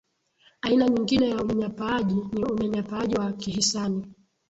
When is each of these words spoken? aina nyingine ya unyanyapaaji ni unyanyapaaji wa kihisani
aina 0.61 0.89
nyingine 0.89 1.29
ya 1.29 1.43
unyanyapaaji 1.43 2.15
ni 2.33 2.43
unyanyapaaji 2.45 3.15
wa 3.15 3.31
kihisani 3.33 4.05